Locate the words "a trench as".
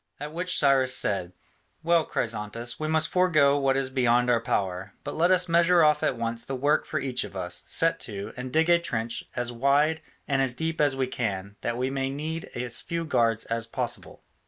8.67-9.51